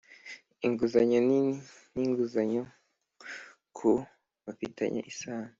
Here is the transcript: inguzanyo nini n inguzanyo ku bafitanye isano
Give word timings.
inguzanyo 0.65 1.19
nini 1.27 1.57
n 1.95 1.97
inguzanyo 2.05 2.63
ku 3.77 3.91
bafitanye 4.45 4.99
isano 5.11 5.49